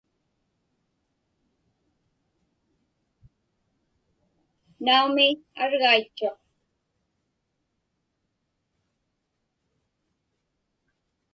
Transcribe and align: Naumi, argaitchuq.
Naumi, 4.85 5.27
argaitchuq. 5.61 6.39